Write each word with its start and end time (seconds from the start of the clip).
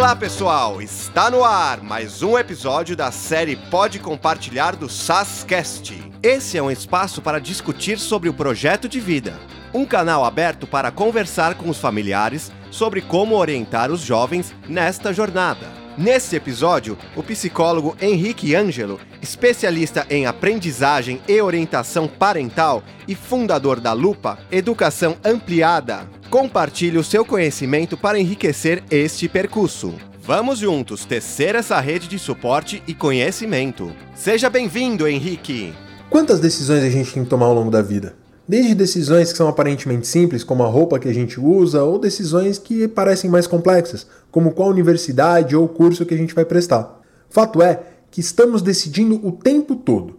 Olá 0.00 0.16
pessoal, 0.16 0.80
está 0.80 1.30
no 1.30 1.44
ar 1.44 1.82
mais 1.82 2.22
um 2.22 2.38
episódio 2.38 2.96
da 2.96 3.12
série 3.12 3.54
Pode 3.54 3.98
Compartilhar 3.98 4.74
do 4.74 4.88
SASCast. 4.88 5.94
Esse 6.22 6.56
é 6.56 6.62
um 6.62 6.70
espaço 6.70 7.20
para 7.20 7.38
discutir 7.38 7.98
sobre 7.98 8.26
o 8.26 8.32
projeto 8.32 8.88
de 8.88 8.98
vida, 8.98 9.38
um 9.74 9.84
canal 9.84 10.24
aberto 10.24 10.66
para 10.66 10.90
conversar 10.90 11.54
com 11.54 11.68
os 11.68 11.76
familiares 11.76 12.50
sobre 12.70 13.02
como 13.02 13.36
orientar 13.36 13.90
os 13.90 14.00
jovens 14.00 14.54
nesta 14.66 15.12
jornada. 15.12 15.79
Nesse 15.98 16.36
episódio, 16.36 16.96
o 17.16 17.22
psicólogo 17.22 17.96
Henrique 18.00 18.54
Ângelo, 18.54 19.00
especialista 19.20 20.06
em 20.08 20.24
aprendizagem 20.24 21.20
e 21.28 21.40
orientação 21.40 22.06
parental 22.06 22.82
e 23.08 23.14
fundador 23.14 23.80
da 23.80 23.92
Lupa 23.92 24.38
Educação 24.50 25.16
Ampliada, 25.24 26.08
compartilha 26.30 27.00
o 27.00 27.04
seu 27.04 27.24
conhecimento 27.24 27.96
para 27.96 28.18
enriquecer 28.18 28.84
este 28.90 29.28
percurso. 29.28 29.94
Vamos 30.22 30.60
juntos 30.60 31.04
tecer 31.04 31.54
essa 31.56 31.80
rede 31.80 32.06
de 32.06 32.18
suporte 32.18 32.82
e 32.86 32.94
conhecimento. 32.94 33.92
Seja 34.14 34.48
bem-vindo, 34.48 35.08
Henrique! 35.08 35.74
Quantas 36.08 36.40
decisões 36.40 36.84
a 36.84 36.90
gente 36.90 37.12
tem 37.12 37.24
que 37.24 37.30
tomar 37.30 37.46
ao 37.46 37.54
longo 37.54 37.70
da 37.70 37.82
vida? 37.82 38.19
Desde 38.50 38.74
decisões 38.74 39.30
que 39.30 39.38
são 39.38 39.46
aparentemente 39.46 40.08
simples, 40.08 40.42
como 40.42 40.64
a 40.64 40.66
roupa 40.66 40.98
que 40.98 41.08
a 41.08 41.14
gente 41.14 41.38
usa, 41.38 41.84
ou 41.84 42.00
decisões 42.00 42.58
que 42.58 42.88
parecem 42.88 43.30
mais 43.30 43.46
complexas, 43.46 44.08
como 44.28 44.50
qual 44.50 44.70
universidade 44.70 45.54
ou 45.54 45.68
curso 45.68 46.04
que 46.04 46.14
a 46.14 46.16
gente 46.16 46.34
vai 46.34 46.44
prestar. 46.44 47.00
Fato 47.28 47.62
é 47.62 47.80
que 48.10 48.18
estamos 48.18 48.60
decidindo 48.60 49.24
o 49.24 49.30
tempo 49.30 49.76
todo, 49.76 50.16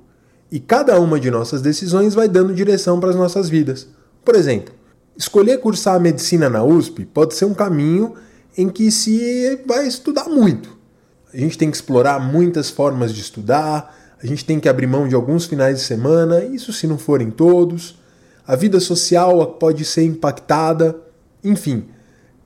e 0.49 0.61
cada 0.61 0.97
uma 0.97 1.19
de 1.19 1.29
nossas 1.29 1.61
decisões 1.61 2.13
vai 2.13 2.29
dando 2.29 2.53
direção 2.53 3.01
para 3.01 3.09
as 3.09 3.17
nossas 3.17 3.49
vidas. 3.49 3.89
Por 4.23 4.33
exemplo, 4.33 4.73
escolher 5.17 5.57
cursar 5.57 5.99
medicina 5.99 6.49
na 6.49 6.63
USP 6.63 7.03
pode 7.03 7.33
ser 7.33 7.43
um 7.43 7.53
caminho 7.53 8.13
em 8.57 8.69
que 8.69 8.89
se 8.91 9.59
vai 9.67 9.85
estudar 9.85 10.29
muito. 10.29 10.77
A 11.33 11.37
gente 11.37 11.57
tem 11.57 11.69
que 11.69 11.75
explorar 11.75 12.17
muitas 12.17 12.69
formas 12.69 13.13
de 13.13 13.19
estudar, 13.19 13.93
a 14.23 14.25
gente 14.25 14.45
tem 14.45 14.57
que 14.57 14.69
abrir 14.69 14.87
mão 14.87 15.05
de 15.05 15.15
alguns 15.15 15.47
finais 15.47 15.79
de 15.79 15.83
semana, 15.83 16.45
isso 16.45 16.71
se 16.71 16.87
não 16.87 16.97
forem 16.97 17.29
todos 17.29 17.99
a 18.45 18.55
vida 18.55 18.79
social 18.79 19.45
pode 19.53 19.85
ser 19.85 20.03
impactada, 20.03 20.95
enfim. 21.43 21.85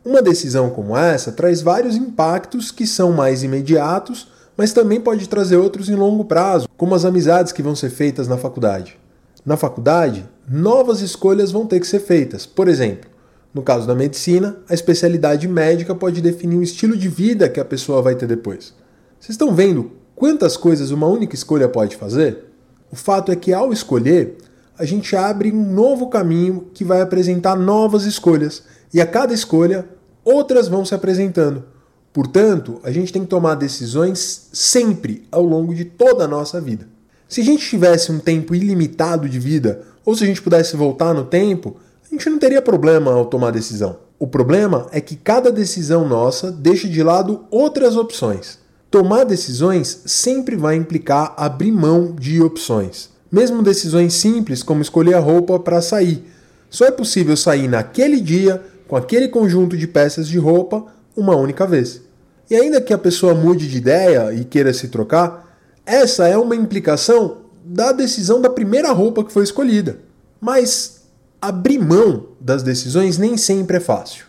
Uma 0.04 0.22
decisão 0.22 0.70
como 0.70 0.96
essa 0.96 1.32
traz 1.32 1.62
vários 1.62 1.96
impactos 1.96 2.72
que 2.72 2.86
são 2.86 3.12
mais 3.12 3.44
imediatos, 3.44 4.28
mas 4.56 4.72
também 4.72 5.02
pode 5.02 5.28
trazer 5.28 5.58
outros 5.58 5.90
em 5.90 5.96
longo 5.96 6.26
prazo, 6.26 6.68
como 6.78 6.96
as 6.96 7.06
amizades 7.06 7.52
que 7.52 7.64
vão 7.64 7.76
ser 7.76 7.90
feitas 7.90 8.28
na 8.28 8.38
faculdade. 8.38 8.98
Na 9.46 9.58
faculdade, 9.58 10.28
novas 10.50 11.02
escolhas 11.02 11.52
vão 11.52 11.66
ter 11.66 11.80
que 11.80 11.88
ser 11.88 12.00
feitas. 12.00 12.46
Por 12.46 12.68
exemplo, 12.68 13.10
no 13.54 13.62
caso 13.62 13.88
da 13.88 13.96
medicina, 13.96 14.58
a 14.68 14.74
especialidade 14.74 15.48
médica 15.48 15.96
pode 15.96 16.22
definir 16.22 16.58
o 16.58 16.64
estilo 16.64 16.98
de 16.98 17.08
vida 17.08 17.48
que 17.48 17.60
a 17.60 17.66
pessoa 17.66 18.02
vai 18.02 18.16
ter 18.16 18.28
depois. 18.28 18.74
Vocês 19.20 19.34
estão 19.34 19.56
vendo 19.56 19.92
quantas 20.16 20.58
coisas 20.58 20.92
uma 20.92 21.08
única 21.08 21.36
escolha 21.36 21.70
pode 21.70 21.96
fazer? 21.96 22.46
O 22.92 22.96
fato 22.96 23.32
é 23.32 23.36
que 23.36 23.54
ao 23.54 23.72
escolher, 23.72 24.38
a 24.78 24.86
gente 24.86 25.16
abre 25.16 25.52
um 25.52 25.74
novo 25.74 26.10
caminho 26.10 26.68
que 26.74 26.84
vai 26.84 27.02
apresentar 27.02 27.56
novas 27.56 28.04
escolhas. 28.04 28.64
E 28.94 29.02
a 29.02 29.06
cada 29.08 29.34
escolha, 29.34 29.88
outras 30.24 30.68
vão 30.68 30.86
se 30.86 30.94
apresentando. 30.94 31.64
Portanto, 32.12 32.80
a 32.84 32.92
gente 32.92 33.12
tem 33.12 33.24
que 33.24 33.28
tomar 33.28 33.56
decisões 33.56 34.50
sempre 34.54 35.28
ao 35.32 35.44
longo 35.44 35.74
de 35.74 35.86
toda 35.86 36.24
a 36.24 36.28
nossa 36.28 36.62
vida. 36.62 36.88
Se 37.28 37.42
a 37.42 37.44
gente 37.44 37.68
tivesse 37.68 38.12
um 38.12 38.20
tempo 38.20 38.56
ilimitado 38.56 39.28
de 39.28 39.40
vida, 39.40 39.82
ou 40.06 40.16
se 40.16 40.24
a 40.24 40.28
gente 40.28 40.42
pudesse 40.42 40.76
voltar 40.76 41.14
no 41.14 41.26
tempo, 41.26 41.76
a 42.06 42.14
gente 42.14 42.30
não 42.30 42.38
teria 42.38 42.62
problema 42.62 43.12
ao 43.12 43.26
tomar 43.26 43.52
decisão. 43.52 43.98
O 44.18 44.28
problema 44.28 44.88
é 44.92 45.02
que 45.02 45.16
cada 45.16 45.52
decisão 45.52 46.08
nossa 46.08 46.52
deixa 46.52 46.88
de 46.88 47.04
lado 47.04 47.46
outras 47.52 47.98
opções. 47.98 48.60
Tomar 48.90 49.26
decisões 49.26 50.04
sempre 50.06 50.56
vai 50.56 50.76
implicar 50.76 51.34
abrir 51.36 51.72
mão 51.72 52.16
de 52.18 52.42
opções. 52.42 53.10
Mesmo 53.36 53.62
decisões 53.62 54.14
simples 54.14 54.64
como 54.64 54.82
escolher 54.82 55.16
a 55.16 55.20
roupa 55.20 55.60
para 55.60 55.82
sair. 55.82 56.24
Só 56.70 56.86
é 56.86 56.92
possível 56.92 57.36
sair 57.36 57.68
naquele 57.68 58.22
dia 58.22 58.64
com 58.88 58.96
aquele 58.96 59.28
conjunto 59.28 59.76
de 59.76 59.86
peças 59.86 60.26
de 60.26 60.38
roupa 60.38 60.86
uma 61.18 61.36
única 61.36 61.68
vez. 61.68 62.02
E 62.50 62.56
ainda 62.56 62.80
que 62.80 62.94
a 62.94 62.98
pessoa 62.98 63.36
mude 63.36 63.68
de 63.68 63.76
ideia 63.76 64.34
e 64.34 64.46
queira 64.46 64.72
se 64.72 64.88
trocar, 64.88 65.54
essa 65.86 66.30
é 66.30 66.38
uma 66.38 66.56
implicação 66.56 67.40
da 67.66 67.92
decisão 67.92 68.40
da 68.40 68.50
primeira 68.50 68.94
roupa 68.94 69.22
que 69.22 69.34
foi 69.34 69.44
escolhida. 69.44 70.00
Mas 70.40 71.02
abrir 71.42 71.80
mão 71.80 72.28
das 72.40 72.64
decisões 72.64 73.18
nem 73.18 73.36
sempre 73.36 73.76
é 73.76 73.82
fácil. 73.82 74.28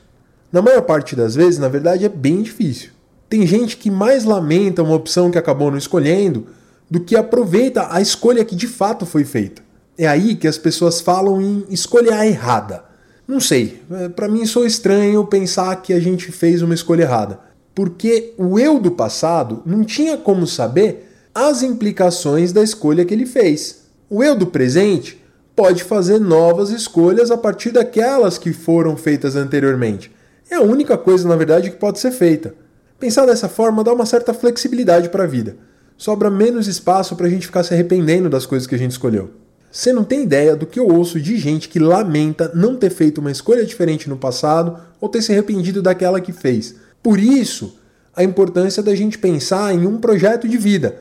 Na 0.50 0.60
maior 0.60 0.82
parte 0.82 1.14
das 1.14 1.36
vezes, 1.36 1.60
na 1.60 1.68
verdade, 1.68 2.04
é 2.04 2.08
bem 2.08 2.42
difícil. 2.42 2.90
Tem 3.30 3.46
gente 3.46 3.76
que 3.76 3.88
mais 3.88 4.24
lamenta 4.24 4.82
uma 4.82 4.96
opção 4.96 5.30
que 5.30 5.38
acabou 5.38 5.70
não 5.70 5.78
escolhendo 5.78 6.48
do 6.90 7.00
que 7.00 7.16
aproveita 7.16 7.88
a 7.90 8.00
escolha 8.00 8.44
que 8.44 8.54
de 8.54 8.68
fato 8.68 9.04
foi 9.04 9.24
feita. 9.24 9.62
É 9.98 10.06
aí 10.06 10.34
que 10.34 10.46
as 10.46 10.58
pessoas 10.58 11.00
falam 11.00 11.40
em 11.40 11.64
escolha 11.68 12.24
errada. 12.26 12.84
Não 13.26 13.40
sei, 13.40 13.82
é, 13.90 14.08
para 14.08 14.28
mim 14.28 14.46
sou 14.46 14.64
estranho 14.64 15.26
pensar 15.26 15.74
que 15.82 15.92
a 15.92 15.98
gente 15.98 16.30
fez 16.30 16.62
uma 16.62 16.74
escolha 16.74 17.02
errada, 17.02 17.40
porque 17.74 18.34
o 18.38 18.58
eu 18.58 18.78
do 18.78 18.90
passado 18.90 19.62
não 19.66 19.82
tinha 19.84 20.16
como 20.16 20.46
saber 20.46 21.10
as 21.34 21.62
implicações 21.62 22.52
da 22.52 22.62
escolha 22.62 23.04
que 23.04 23.12
ele 23.12 23.26
fez. 23.26 23.86
O 24.08 24.22
eu 24.22 24.36
do 24.36 24.46
presente 24.46 25.20
pode 25.56 25.82
fazer 25.82 26.20
novas 26.20 26.70
escolhas 26.70 27.30
a 27.30 27.36
partir 27.36 27.72
daquelas 27.72 28.38
que 28.38 28.52
foram 28.52 28.96
feitas 28.96 29.34
anteriormente. 29.34 30.12
É 30.48 30.54
a 30.54 30.62
única 30.62 30.96
coisa, 30.96 31.26
na 31.26 31.34
verdade, 31.34 31.70
que 31.70 31.76
pode 31.76 31.98
ser 31.98 32.12
feita. 32.12 32.54
Pensar 33.00 33.26
dessa 33.26 33.48
forma 33.48 33.82
dá 33.82 33.92
uma 33.92 34.06
certa 34.06 34.32
flexibilidade 34.32 35.08
para 35.08 35.24
a 35.24 35.26
vida 35.26 35.56
sobra 35.96 36.30
menos 36.30 36.66
espaço 36.66 37.16
para 37.16 37.26
a 37.26 37.30
gente 37.30 37.46
ficar 37.46 37.62
se 37.62 37.72
arrependendo 37.72 38.28
das 38.28 38.46
coisas 38.46 38.66
que 38.66 38.74
a 38.74 38.78
gente 38.78 38.92
escolheu. 38.92 39.30
Você 39.70 39.92
não 39.92 40.04
tem 40.04 40.22
ideia 40.22 40.56
do 40.56 40.66
que 40.66 40.80
eu 40.80 40.88
ouço 40.88 41.20
de 41.20 41.36
gente 41.36 41.68
que 41.68 41.78
lamenta 41.78 42.50
não 42.54 42.76
ter 42.76 42.90
feito 42.90 43.18
uma 43.18 43.30
escolha 43.30 43.64
diferente 43.64 44.08
no 44.08 44.16
passado 44.16 44.78
ou 45.00 45.08
ter 45.08 45.20
se 45.22 45.32
arrependido 45.32 45.82
daquela 45.82 46.20
que 46.20 46.32
fez. 46.32 46.76
Por 47.02 47.18
isso, 47.18 47.78
a 48.14 48.24
importância 48.24 48.82
da 48.82 48.94
gente 48.94 49.18
pensar 49.18 49.74
em 49.74 49.86
um 49.86 49.98
projeto 49.98 50.48
de 50.48 50.56
vida, 50.56 50.96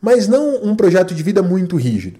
mas 0.00 0.26
não 0.26 0.64
um 0.64 0.74
projeto 0.74 1.14
de 1.14 1.22
vida 1.22 1.42
muito 1.42 1.76
rígido. 1.76 2.18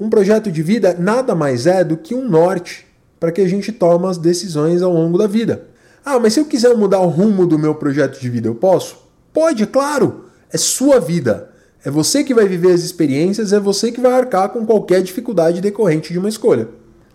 Um 0.00 0.08
projeto 0.08 0.50
de 0.50 0.62
vida 0.62 0.96
nada 0.98 1.34
mais 1.34 1.66
é 1.66 1.84
do 1.84 1.96
que 1.96 2.14
um 2.14 2.26
norte 2.26 2.86
para 3.20 3.30
que 3.30 3.40
a 3.40 3.48
gente 3.48 3.70
tome 3.70 4.06
as 4.06 4.18
decisões 4.18 4.82
ao 4.82 4.92
longo 4.92 5.18
da 5.18 5.26
vida. 5.26 5.66
Ah, 6.04 6.18
mas 6.18 6.32
se 6.32 6.40
eu 6.40 6.44
quiser 6.44 6.74
mudar 6.76 7.00
o 7.00 7.08
rumo 7.08 7.46
do 7.46 7.58
meu 7.58 7.74
projeto 7.74 8.18
de 8.18 8.28
vida, 8.28 8.48
eu 8.48 8.54
posso? 8.54 8.96
Pode, 9.32 9.66
claro! 9.66 10.24
É 10.52 10.58
sua 10.58 11.00
vida. 11.00 11.50
É 11.84 11.90
você 11.90 12.22
que 12.22 12.34
vai 12.34 12.46
viver 12.46 12.72
as 12.72 12.82
experiências, 12.82 13.52
é 13.52 13.58
você 13.58 13.90
que 13.90 14.00
vai 14.00 14.12
arcar 14.12 14.50
com 14.50 14.64
qualquer 14.64 15.02
dificuldade 15.02 15.60
decorrente 15.60 16.12
de 16.12 16.18
uma 16.18 16.28
escolha. 16.28 16.68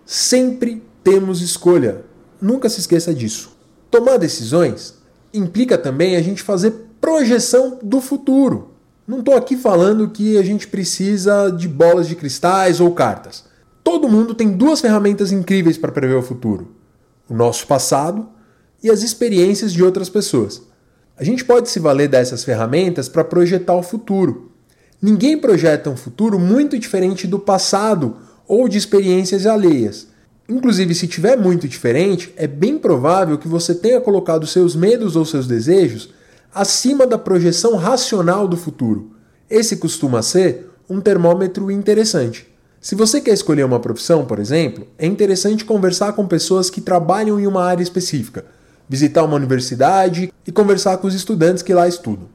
Sempre 0.06 0.84
temos 1.04 1.42
escolha. 1.42 2.04
Nunca 2.42 2.68
se 2.68 2.80
esqueça 2.80 3.14
disso. 3.14 3.56
Tomar 3.90 4.18
decisões 4.18 4.96
implica 5.34 5.78
também 5.78 6.16
a 6.16 6.22
gente 6.22 6.42
fazer 6.42 6.72
projeção 7.00 7.80
do 7.82 8.02
futuro. 8.02 8.72
Não 9.08 9.20
estou 9.20 9.36
aqui 9.36 9.56
falando 9.56 10.10
que 10.10 10.38
a 10.38 10.44
gente 10.44 10.68
precisa 10.68 11.50
de 11.50 11.68
bolas 11.68 12.08
de 12.08 12.16
cristais 12.16 12.82
ou 12.82 12.92
cartas. 12.92 13.46
Todo 13.84 14.10
mundo 14.10 14.36
tem 14.36 14.52
duas 14.52 14.82
ferramentas 14.82 15.32
incríveis 15.32 15.78
para 15.78 15.94
prever 15.94 16.16
o 16.16 16.22
futuro: 16.22 16.76
o 17.30 17.34
nosso 17.34 17.66
passado 17.66 18.28
e 18.84 18.90
as 18.90 19.04
experiências 19.04 19.72
de 19.72 19.82
outras 19.82 20.10
pessoas. 20.10 20.62
A 21.20 21.24
gente 21.24 21.44
pode 21.44 21.70
se 21.70 21.80
valer 21.80 22.08
dessas 22.08 22.44
ferramentas 22.44 23.10
para 23.10 23.24
projetar 23.24 23.74
o 23.74 23.82
futuro. 23.82 24.52
Ninguém 25.02 25.36
projeta 25.36 25.90
um 25.90 25.98
futuro 25.98 26.38
muito 26.38 26.78
diferente 26.78 27.26
do 27.26 27.40
passado 27.40 28.18
ou 28.48 28.70
de 28.70 28.78
experiências 28.78 29.48
alheias. 29.48 30.08
Inclusive, 30.48 30.94
se 30.94 31.08
tiver 31.08 31.36
muito 31.36 31.68
diferente, 31.68 32.32
é 32.38 32.46
bem 32.46 32.78
provável 32.78 33.38
que 33.40 33.48
você 33.48 33.74
tenha 33.74 34.00
colocado 34.00 34.46
seus 34.46 34.76
medos 34.76 35.16
ou 35.16 35.26
seus 35.26 35.48
desejos 35.48 36.14
acima 36.54 37.08
da 37.08 37.18
projeção 37.18 37.76
racional 37.78 38.48
do 38.48 38.56
futuro. 38.56 39.12
Esse 39.50 39.78
costuma 39.78 40.22
ser 40.22 40.70
um 40.88 41.02
termômetro 41.02 41.72
interessante. 41.72 42.48
Se 42.80 42.94
você 42.94 43.20
quer 43.20 43.34
escolher 43.34 43.66
uma 43.66 43.80
profissão, 43.80 44.24
por 44.24 44.38
exemplo, 44.38 44.88
é 45.00 45.08
interessante 45.08 45.66
conversar 45.66 46.14
com 46.14 46.28
pessoas 46.28 46.70
que 46.70 46.80
trabalham 46.80 47.40
em 47.40 47.48
uma 47.48 47.64
área 47.64 47.84
específica 47.84 48.46
visitar 48.90 49.24
uma 49.24 49.36
universidade 49.36 50.34
e 50.46 50.52
conversar 50.52 50.98
com 50.98 51.08
os 51.08 51.14
estudantes 51.14 51.64
que 51.64 51.74
lá 51.74 51.88
estudam. 51.88 52.28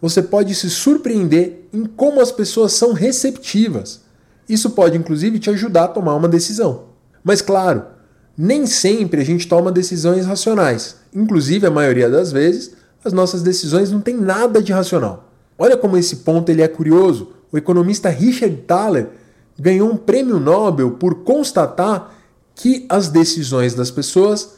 Você 0.00 0.22
pode 0.22 0.54
se 0.54 0.68
surpreender 0.68 1.68
em 1.72 1.84
como 1.84 2.20
as 2.20 2.30
pessoas 2.30 2.72
são 2.72 2.92
receptivas. 2.92 4.02
Isso 4.48 4.70
pode 4.70 4.96
inclusive 4.96 5.38
te 5.38 5.50
ajudar 5.50 5.84
a 5.84 5.88
tomar 5.88 6.14
uma 6.14 6.28
decisão. 6.28 6.84
Mas 7.24 7.40
claro, 7.40 7.84
nem 8.36 8.66
sempre 8.66 9.20
a 9.20 9.24
gente 9.24 9.48
toma 9.48 9.72
decisões 9.72 10.26
racionais. 10.26 10.96
Inclusive, 11.14 11.66
a 11.66 11.70
maioria 11.70 12.10
das 12.10 12.30
vezes, 12.30 12.72
as 13.02 13.12
nossas 13.12 13.42
decisões 13.42 13.90
não 13.90 14.00
têm 14.00 14.16
nada 14.16 14.62
de 14.62 14.72
racional. 14.72 15.32
Olha 15.58 15.76
como 15.76 15.96
esse 15.96 16.16
ponto 16.16 16.50
ele 16.50 16.60
é 16.60 16.68
curioso. 16.68 17.32
O 17.50 17.56
economista 17.56 18.10
Richard 18.10 18.54
Thaler 18.66 19.08
ganhou 19.58 19.90
um 19.90 19.96
prêmio 19.96 20.38
Nobel 20.38 20.92
por 20.92 21.22
constatar 21.24 22.14
que 22.54 22.84
as 22.88 23.08
decisões 23.08 23.74
das 23.74 23.90
pessoas 23.90 24.56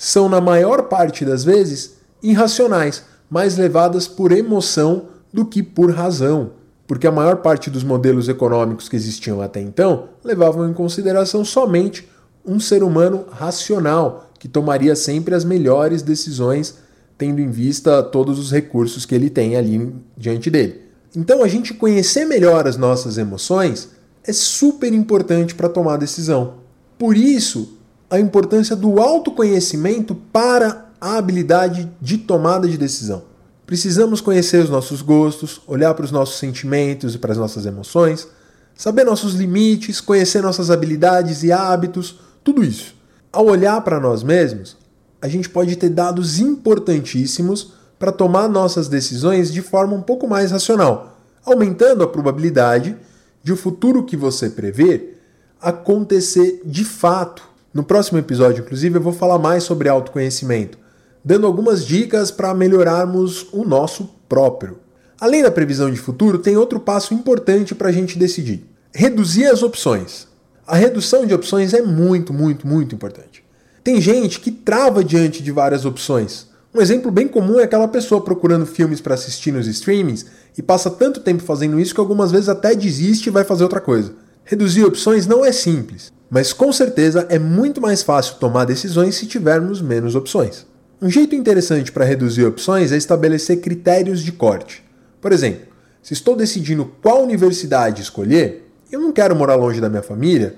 são, 0.00 0.28
na 0.28 0.40
maior 0.40 0.84
parte 0.84 1.24
das 1.24 1.42
vezes, 1.42 1.96
irracionais, 2.22 3.02
mais 3.28 3.58
levadas 3.58 4.06
por 4.06 4.30
emoção 4.30 5.06
do 5.32 5.44
que 5.44 5.60
por 5.60 5.90
razão, 5.90 6.52
porque 6.86 7.06
a 7.06 7.12
maior 7.12 7.38
parte 7.38 7.68
dos 7.68 7.82
modelos 7.82 8.28
econômicos 8.28 8.88
que 8.88 8.94
existiam 8.94 9.42
até 9.42 9.60
então 9.60 10.10
levavam 10.24 10.70
em 10.70 10.72
consideração 10.72 11.44
somente 11.44 12.08
um 12.46 12.60
ser 12.60 12.84
humano 12.84 13.26
racional, 13.30 14.30
que 14.38 14.46
tomaria 14.46 14.94
sempre 14.94 15.34
as 15.34 15.44
melhores 15.44 16.00
decisões, 16.00 16.76
tendo 17.18 17.40
em 17.40 17.50
vista 17.50 18.00
todos 18.00 18.38
os 18.38 18.52
recursos 18.52 19.04
que 19.04 19.14
ele 19.14 19.28
tem 19.28 19.56
ali 19.56 19.92
diante 20.16 20.48
dele. 20.48 20.82
Então, 21.14 21.42
a 21.42 21.48
gente 21.48 21.74
conhecer 21.74 22.24
melhor 22.24 22.68
as 22.68 22.76
nossas 22.76 23.18
emoções 23.18 23.88
é 24.22 24.32
super 24.32 24.92
importante 24.92 25.56
para 25.56 25.68
tomar 25.68 25.96
decisão. 25.96 26.54
Por 26.96 27.16
isso, 27.16 27.77
a 28.10 28.18
importância 28.18 28.74
do 28.74 29.00
autoconhecimento 29.00 30.14
para 30.14 30.86
a 31.00 31.16
habilidade 31.16 31.90
de 32.00 32.18
tomada 32.18 32.66
de 32.66 32.76
decisão. 32.78 33.22
Precisamos 33.66 34.20
conhecer 34.20 34.64
os 34.64 34.70
nossos 34.70 35.02
gostos, 35.02 35.60
olhar 35.66 35.92
para 35.94 36.04
os 36.04 36.10
nossos 36.10 36.38
sentimentos 36.38 37.14
e 37.14 37.18
para 37.18 37.32
as 37.32 37.38
nossas 37.38 37.66
emoções, 37.66 38.26
saber 38.74 39.04
nossos 39.04 39.34
limites, 39.34 40.00
conhecer 40.00 40.42
nossas 40.42 40.70
habilidades 40.70 41.42
e 41.42 41.52
hábitos, 41.52 42.18
tudo 42.42 42.64
isso. 42.64 42.94
Ao 43.30 43.44
olhar 43.44 43.80
para 43.82 44.00
nós 44.00 44.22
mesmos, 44.22 44.76
a 45.20 45.28
gente 45.28 45.50
pode 45.50 45.76
ter 45.76 45.90
dados 45.90 46.38
importantíssimos 46.38 47.72
para 47.98 48.12
tomar 48.12 48.48
nossas 48.48 48.88
decisões 48.88 49.52
de 49.52 49.60
forma 49.60 49.94
um 49.94 50.02
pouco 50.02 50.26
mais 50.26 50.50
racional, 50.50 51.18
aumentando 51.44 52.04
a 52.04 52.08
probabilidade 52.08 52.96
de 53.42 53.52
o 53.52 53.56
futuro 53.56 54.04
que 54.04 54.16
você 54.16 54.48
prevê 54.48 55.14
acontecer 55.60 56.62
de 56.64 56.84
fato. 56.84 57.47
No 57.72 57.84
próximo 57.84 58.18
episódio, 58.18 58.62
inclusive, 58.64 58.96
eu 58.96 59.02
vou 59.02 59.12
falar 59.12 59.38
mais 59.38 59.62
sobre 59.62 59.90
autoconhecimento, 59.90 60.78
dando 61.22 61.46
algumas 61.46 61.84
dicas 61.84 62.30
para 62.30 62.54
melhorarmos 62.54 63.46
o 63.52 63.62
nosso 63.62 64.08
próprio. 64.26 64.78
Além 65.20 65.42
da 65.42 65.50
previsão 65.50 65.90
de 65.90 65.98
futuro, 65.98 66.38
tem 66.38 66.56
outro 66.56 66.80
passo 66.80 67.12
importante 67.12 67.74
para 67.74 67.88
a 67.88 67.92
gente 67.92 68.18
decidir: 68.18 68.64
reduzir 68.94 69.46
as 69.46 69.62
opções. 69.62 70.26
A 70.66 70.76
redução 70.76 71.26
de 71.26 71.34
opções 71.34 71.74
é 71.74 71.82
muito, 71.82 72.32
muito, 72.32 72.66
muito 72.66 72.94
importante. 72.94 73.44
Tem 73.84 74.00
gente 74.00 74.40
que 74.40 74.50
trava 74.50 75.04
diante 75.04 75.42
de 75.42 75.50
várias 75.50 75.84
opções. 75.84 76.48
Um 76.74 76.80
exemplo 76.80 77.10
bem 77.10 77.26
comum 77.26 77.58
é 77.58 77.64
aquela 77.64 77.88
pessoa 77.88 78.20
procurando 78.20 78.66
filmes 78.66 79.00
para 79.00 79.14
assistir 79.14 79.50
nos 79.50 79.66
streamings 79.66 80.26
e 80.56 80.62
passa 80.62 80.90
tanto 80.90 81.20
tempo 81.20 81.42
fazendo 81.42 81.80
isso 81.80 81.94
que 81.94 82.00
algumas 82.00 82.30
vezes 82.30 82.48
até 82.48 82.74
desiste 82.74 83.28
e 83.28 83.32
vai 83.32 83.44
fazer 83.44 83.62
outra 83.62 83.80
coisa. 83.80 84.12
Reduzir 84.44 84.84
opções 84.84 85.26
não 85.26 85.44
é 85.44 85.52
simples, 85.52 86.12
mas 86.30 86.52
com 86.52 86.72
certeza 86.72 87.26
é 87.28 87.38
muito 87.38 87.80
mais 87.80 88.02
fácil 88.02 88.36
tomar 88.36 88.64
decisões 88.64 89.14
se 89.14 89.26
tivermos 89.26 89.80
menos 89.80 90.14
opções. 90.14 90.66
Um 91.00 91.08
jeito 91.08 91.34
interessante 91.34 91.92
para 91.92 92.04
reduzir 92.04 92.44
opções 92.44 92.92
é 92.92 92.96
estabelecer 92.96 93.60
critérios 93.60 94.20
de 94.20 94.32
corte. 94.32 94.84
Por 95.20 95.32
exemplo, 95.32 95.66
se 96.02 96.12
estou 96.12 96.34
decidindo 96.34 96.92
qual 97.02 97.22
universidade 97.22 98.02
escolher, 98.02 98.70
eu 98.90 99.00
não 99.00 99.12
quero 99.12 99.36
morar 99.36 99.54
longe 99.54 99.80
da 99.80 99.88
minha 99.88 100.02
família, 100.02 100.56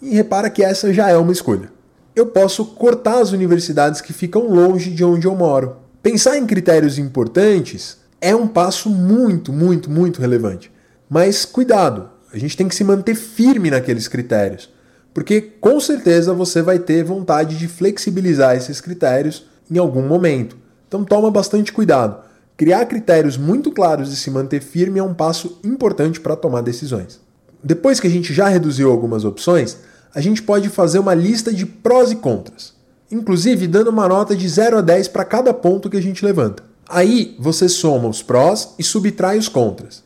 e 0.00 0.14
repara 0.14 0.50
que 0.50 0.62
essa 0.62 0.92
já 0.92 1.08
é 1.08 1.16
uma 1.16 1.32
escolha. 1.32 1.70
Eu 2.14 2.26
posso 2.26 2.64
cortar 2.64 3.20
as 3.20 3.32
universidades 3.32 4.00
que 4.00 4.12
ficam 4.12 4.48
longe 4.48 4.90
de 4.90 5.04
onde 5.04 5.26
eu 5.26 5.34
moro. 5.34 5.76
Pensar 6.02 6.38
em 6.38 6.46
critérios 6.46 6.98
importantes 6.98 7.98
é 8.20 8.34
um 8.34 8.46
passo 8.46 8.88
muito, 8.88 9.52
muito, 9.52 9.90
muito 9.90 10.20
relevante. 10.20 10.72
Mas 11.08 11.44
cuidado, 11.44 12.08
a 12.32 12.38
gente 12.38 12.56
tem 12.56 12.68
que 12.68 12.74
se 12.74 12.84
manter 12.84 13.14
firme 13.14 13.70
naqueles 13.70 14.08
critérios, 14.08 14.70
porque 15.16 15.40
com 15.40 15.80
certeza 15.80 16.34
você 16.34 16.60
vai 16.60 16.78
ter 16.78 17.02
vontade 17.02 17.56
de 17.56 17.66
flexibilizar 17.66 18.54
esses 18.54 18.82
critérios 18.82 19.46
em 19.70 19.78
algum 19.78 20.06
momento. 20.06 20.58
Então 20.86 21.06
toma 21.06 21.30
bastante 21.30 21.72
cuidado. 21.72 22.22
Criar 22.54 22.84
critérios 22.84 23.38
muito 23.38 23.72
claros 23.72 24.12
e 24.12 24.16
se 24.16 24.30
manter 24.30 24.60
firme 24.60 24.98
é 24.98 25.02
um 25.02 25.14
passo 25.14 25.58
importante 25.64 26.20
para 26.20 26.36
tomar 26.36 26.60
decisões. 26.60 27.18
Depois 27.64 27.98
que 27.98 28.06
a 28.06 28.10
gente 28.10 28.34
já 28.34 28.46
reduziu 28.46 28.90
algumas 28.90 29.24
opções, 29.24 29.78
a 30.14 30.20
gente 30.20 30.42
pode 30.42 30.68
fazer 30.68 30.98
uma 30.98 31.14
lista 31.14 31.50
de 31.50 31.64
prós 31.64 32.10
e 32.10 32.16
contras, 32.16 32.74
inclusive 33.10 33.66
dando 33.66 33.88
uma 33.88 34.06
nota 34.06 34.36
de 34.36 34.46
0 34.46 34.76
a 34.76 34.80
10 34.82 35.08
para 35.08 35.24
cada 35.24 35.54
ponto 35.54 35.88
que 35.88 35.96
a 35.96 36.02
gente 36.02 36.26
levanta. 36.26 36.62
Aí 36.86 37.34
você 37.40 37.70
soma 37.70 38.06
os 38.06 38.22
prós 38.22 38.74
e 38.78 38.82
subtrai 38.82 39.38
os 39.38 39.48
contras. 39.48 40.04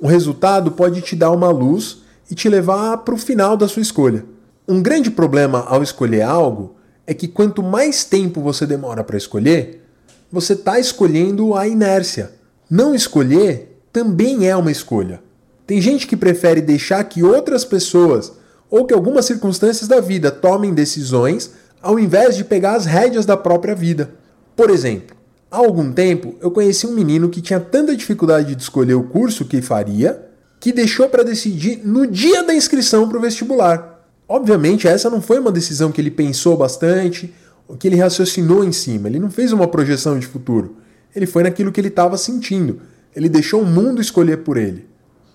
O 0.00 0.08
resultado 0.08 0.72
pode 0.72 1.00
te 1.00 1.14
dar 1.14 1.30
uma 1.30 1.48
luz 1.48 1.98
e 2.28 2.34
te 2.34 2.48
levar 2.48 2.96
para 2.98 3.14
o 3.14 3.18
final 3.18 3.56
da 3.56 3.68
sua 3.68 3.82
escolha. 3.82 4.24
Um 4.70 4.82
grande 4.82 5.10
problema 5.10 5.64
ao 5.66 5.82
escolher 5.82 6.20
algo 6.20 6.76
é 7.06 7.14
que 7.14 7.26
quanto 7.26 7.62
mais 7.62 8.04
tempo 8.04 8.42
você 8.42 8.66
demora 8.66 9.02
para 9.02 9.16
escolher, 9.16 9.82
você 10.30 10.52
está 10.52 10.78
escolhendo 10.78 11.54
a 11.54 11.66
inércia. 11.66 12.32
Não 12.68 12.94
escolher 12.94 13.80
também 13.90 14.46
é 14.46 14.54
uma 14.54 14.70
escolha. 14.70 15.22
Tem 15.66 15.80
gente 15.80 16.06
que 16.06 16.18
prefere 16.18 16.60
deixar 16.60 17.02
que 17.04 17.22
outras 17.22 17.64
pessoas 17.64 18.30
ou 18.68 18.84
que 18.84 18.92
algumas 18.92 19.24
circunstâncias 19.24 19.88
da 19.88 20.00
vida 20.00 20.30
tomem 20.30 20.74
decisões 20.74 21.50
ao 21.80 21.98
invés 21.98 22.36
de 22.36 22.44
pegar 22.44 22.74
as 22.74 22.84
rédeas 22.84 23.24
da 23.24 23.38
própria 23.38 23.74
vida. 23.74 24.10
Por 24.54 24.68
exemplo, 24.68 25.16
há 25.50 25.56
algum 25.56 25.90
tempo 25.90 26.34
eu 26.42 26.50
conheci 26.50 26.86
um 26.86 26.92
menino 26.92 27.30
que 27.30 27.40
tinha 27.40 27.58
tanta 27.58 27.96
dificuldade 27.96 28.54
de 28.54 28.62
escolher 28.62 28.94
o 28.96 29.04
curso 29.04 29.46
que 29.46 29.62
faria 29.62 30.26
que 30.60 30.72
deixou 30.72 31.08
para 31.08 31.22
decidir 31.22 31.80
no 31.86 32.06
dia 32.06 32.42
da 32.42 32.54
inscrição 32.54 33.08
para 33.08 33.16
o 33.16 33.22
vestibular. 33.22 33.87
Obviamente, 34.28 34.86
essa 34.86 35.08
não 35.08 35.22
foi 35.22 35.38
uma 35.38 35.50
decisão 35.50 35.90
que 35.90 36.00
ele 36.00 36.10
pensou 36.10 36.54
bastante, 36.54 37.34
que 37.78 37.88
ele 37.88 37.96
raciocinou 37.96 38.62
em 38.62 38.72
cima. 38.72 39.08
Ele 39.08 39.18
não 39.18 39.30
fez 39.30 39.52
uma 39.52 39.66
projeção 39.66 40.18
de 40.18 40.26
futuro. 40.26 40.76
Ele 41.16 41.26
foi 41.26 41.42
naquilo 41.42 41.72
que 41.72 41.80
ele 41.80 41.88
estava 41.88 42.18
sentindo. 42.18 42.80
Ele 43.16 43.28
deixou 43.28 43.62
o 43.62 43.66
mundo 43.66 44.00
escolher 44.00 44.38
por 44.38 44.58
ele. 44.58 44.86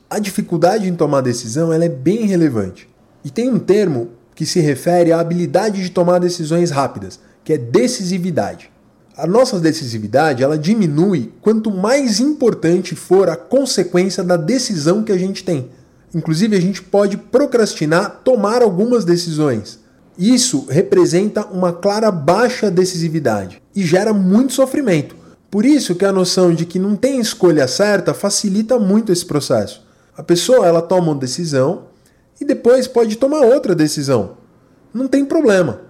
A 0.09 0.19
dificuldade 0.19 0.87
em 0.87 0.95
tomar 0.95 1.21
decisão 1.21 1.73
ela 1.73 1.85
é 1.85 1.89
bem 1.89 2.27
relevante. 2.27 2.87
E 3.25 3.31
tem 3.31 3.49
um 3.49 3.57
termo 3.57 4.09
que 4.35 4.45
se 4.45 4.59
refere 4.59 5.11
à 5.11 5.19
habilidade 5.19 5.81
de 5.81 5.89
tomar 5.89 6.19
decisões 6.19 6.69
rápidas, 6.69 7.19
que 7.43 7.53
é 7.53 7.57
decisividade. 7.57 8.71
A 9.17 9.27
nossa 9.27 9.59
decisividade 9.59 10.43
ela 10.43 10.57
diminui 10.57 11.31
quanto 11.41 11.71
mais 11.71 12.19
importante 12.19 12.95
for 12.95 13.29
a 13.29 13.35
consequência 13.35 14.23
da 14.23 14.37
decisão 14.37 15.03
que 15.03 15.11
a 15.11 15.17
gente 15.17 15.43
tem. 15.43 15.69
Inclusive, 16.13 16.55
a 16.55 16.61
gente 16.61 16.81
pode 16.81 17.17
procrastinar 17.17 18.21
tomar 18.23 18.61
algumas 18.61 19.03
decisões. 19.03 19.79
Isso 20.17 20.67
representa 20.69 21.45
uma 21.47 21.73
clara 21.73 22.11
baixa 22.11 22.69
decisividade 22.69 23.61
e 23.75 23.83
gera 23.83 24.13
muito 24.13 24.53
sofrimento. 24.53 25.15
Por 25.49 25.65
isso 25.65 25.95
que 25.95 26.05
a 26.05 26.11
noção 26.11 26.53
de 26.53 26.65
que 26.65 26.77
não 26.77 26.95
tem 26.95 27.19
escolha 27.19 27.67
certa 27.67 28.13
facilita 28.13 28.77
muito 28.77 29.11
esse 29.11 29.25
processo. 29.25 29.85
A 30.15 30.21
pessoa 30.21 30.67
ela 30.67 30.81
toma 30.81 31.11
uma 31.11 31.19
decisão 31.19 31.85
e 32.39 32.45
depois 32.45 32.87
pode 32.87 33.15
tomar 33.17 33.41
outra 33.41 33.73
decisão. 33.73 34.37
Não 34.93 35.07
tem 35.07 35.25
problema. 35.25 35.81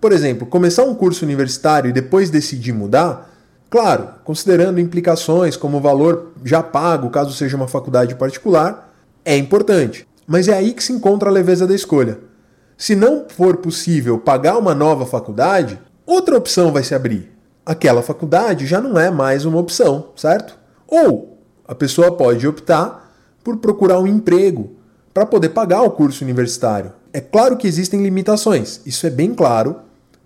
Por 0.00 0.12
exemplo, 0.12 0.46
começar 0.46 0.84
um 0.84 0.94
curso 0.94 1.24
universitário 1.24 1.88
e 1.88 1.92
depois 1.92 2.28
decidir 2.28 2.74
mudar, 2.74 3.30
claro, 3.70 4.08
considerando 4.22 4.78
implicações 4.78 5.56
como 5.56 5.78
o 5.78 5.80
valor 5.80 6.32
já 6.44 6.62
pago 6.62 7.08
caso 7.08 7.32
seja 7.32 7.56
uma 7.56 7.68
faculdade 7.68 8.14
particular, 8.14 8.93
é 9.24 9.36
importante, 9.36 10.06
mas 10.26 10.48
é 10.48 10.54
aí 10.54 10.72
que 10.72 10.84
se 10.84 10.92
encontra 10.92 11.28
a 11.28 11.32
leveza 11.32 11.66
da 11.66 11.74
escolha. 11.74 12.18
Se 12.76 12.94
não 12.94 13.26
for 13.28 13.56
possível 13.58 14.18
pagar 14.18 14.58
uma 14.58 14.74
nova 14.74 15.06
faculdade, 15.06 15.78
outra 16.04 16.36
opção 16.36 16.72
vai 16.72 16.82
se 16.82 16.94
abrir. 16.94 17.32
Aquela 17.64 18.02
faculdade 18.02 18.66
já 18.66 18.80
não 18.80 18.98
é 18.98 19.10
mais 19.10 19.44
uma 19.44 19.58
opção, 19.58 20.10
certo? 20.16 20.58
Ou 20.86 21.38
a 21.66 21.74
pessoa 21.74 22.12
pode 22.12 22.46
optar 22.46 23.14
por 23.42 23.56
procurar 23.58 24.00
um 24.00 24.06
emprego 24.06 24.76
para 25.14 25.24
poder 25.24 25.50
pagar 25.50 25.82
o 25.82 25.90
curso 25.90 26.24
universitário. 26.24 26.92
É 27.12 27.20
claro 27.20 27.56
que 27.56 27.68
existem 27.68 28.02
limitações, 28.02 28.80
isso 28.84 29.06
é 29.06 29.10
bem 29.10 29.32
claro, 29.32 29.76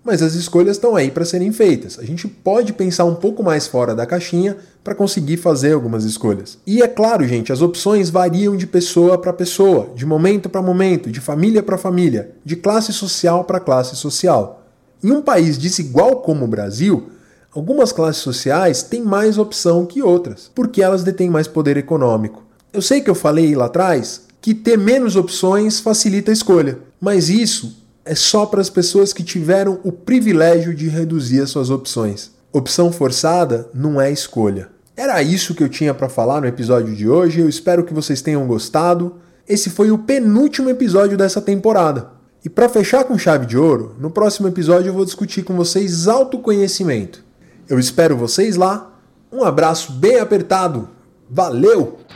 mas 0.09 0.23
as 0.23 0.33
escolhas 0.33 0.77
estão 0.77 0.95
aí 0.95 1.11
para 1.11 1.23
serem 1.23 1.51
feitas. 1.51 1.99
A 1.99 2.03
gente 2.03 2.27
pode 2.27 2.73
pensar 2.73 3.05
um 3.05 3.13
pouco 3.13 3.43
mais 3.43 3.67
fora 3.67 3.93
da 3.93 4.07
caixinha 4.07 4.57
para 4.83 4.95
conseguir 4.95 5.37
fazer 5.37 5.73
algumas 5.73 6.03
escolhas. 6.03 6.57
E 6.65 6.81
é 6.81 6.87
claro, 6.87 7.27
gente, 7.27 7.53
as 7.53 7.61
opções 7.61 8.09
variam 8.09 8.57
de 8.57 8.65
pessoa 8.65 9.19
para 9.19 9.31
pessoa, 9.31 9.91
de 9.93 10.07
momento 10.07 10.49
para 10.49 10.63
momento, 10.63 11.11
de 11.11 11.21
família 11.21 11.61
para 11.61 11.77
família, 11.77 12.31
de 12.43 12.55
classe 12.55 12.91
social 12.91 13.43
para 13.43 13.59
classe 13.59 13.95
social. 13.95 14.63
Em 15.03 15.11
um 15.11 15.21
país 15.21 15.59
desigual 15.59 16.23
como 16.23 16.45
o 16.45 16.47
Brasil, 16.47 17.09
algumas 17.53 17.91
classes 17.91 18.23
sociais 18.23 18.81
têm 18.81 19.03
mais 19.03 19.37
opção 19.37 19.85
que 19.85 20.01
outras, 20.01 20.49
porque 20.55 20.81
elas 20.81 21.03
detêm 21.03 21.29
mais 21.29 21.47
poder 21.47 21.77
econômico. 21.77 22.43
Eu 22.73 22.81
sei 22.81 23.01
que 23.01 23.11
eu 23.11 23.15
falei 23.15 23.53
lá 23.53 23.65
atrás 23.65 24.23
que 24.41 24.55
ter 24.55 24.75
menos 24.75 25.15
opções 25.15 25.79
facilita 25.79 26.31
a 26.31 26.33
escolha, 26.33 26.79
mas 26.99 27.29
isso 27.29 27.78
é 28.09 28.15
só 28.15 28.43
para 28.47 28.59
as 28.59 28.71
pessoas 28.71 29.13
que 29.13 29.21
tiveram 29.21 29.79
o 29.83 29.91
privilégio 29.91 30.73
de 30.73 30.89
reduzir 30.89 31.41
as 31.41 31.51
suas 31.51 31.69
opções. 31.69 32.31
Opção 32.51 32.91
forçada 32.91 33.69
não 33.71 34.01
é 34.01 34.11
escolha. 34.11 34.69
Era 34.97 35.21
isso 35.21 35.53
que 35.53 35.63
eu 35.63 35.69
tinha 35.69 35.93
para 35.93 36.09
falar 36.09 36.41
no 36.41 36.47
episódio 36.47 36.95
de 36.95 37.07
hoje. 37.07 37.39
Eu 37.39 37.47
espero 37.47 37.83
que 37.83 37.93
vocês 37.93 38.19
tenham 38.19 38.47
gostado. 38.47 39.17
Esse 39.47 39.69
foi 39.69 39.91
o 39.91 39.97
penúltimo 39.99 40.71
episódio 40.71 41.15
dessa 41.15 41.39
temporada. 41.39 42.09
E 42.43 42.49
para 42.49 42.67
fechar 42.67 43.03
com 43.03 43.15
chave 43.15 43.45
de 43.45 43.59
ouro, 43.59 43.95
no 43.99 44.09
próximo 44.09 44.47
episódio 44.47 44.89
eu 44.89 44.93
vou 44.95 45.05
discutir 45.05 45.43
com 45.43 45.55
vocês 45.55 46.07
autoconhecimento. 46.07 47.23
Eu 47.69 47.77
espero 47.77 48.17
vocês 48.17 48.55
lá. 48.55 48.91
Um 49.31 49.43
abraço 49.43 49.91
bem 49.91 50.19
apertado. 50.19 50.89
Valeu! 51.29 52.08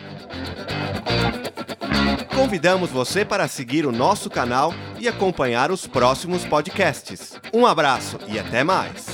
Convidamos 2.43 2.89
você 2.89 3.23
para 3.23 3.47
seguir 3.47 3.85
o 3.85 3.91
nosso 3.93 4.29
canal 4.29 4.73
e 5.00 5.07
acompanhar 5.07 5.71
os 5.71 5.88
próximos 5.88 6.43
podcasts. 6.43 7.39
Um 7.53 7.65
abraço 7.65 8.19
e 8.27 8.38
até 8.38 8.65
mais! 8.65 9.12